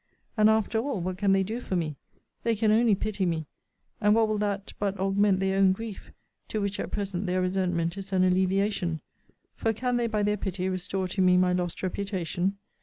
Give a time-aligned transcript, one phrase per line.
[0.35, 1.95] And after all, what can they do for me?
[2.41, 3.45] They can only pity me:
[4.01, 6.11] and what will that but augment their own grief;
[6.47, 9.01] to which at present their resentment is an alleviation?
[9.55, 12.57] for can they by their pity restore to me my lost reputation?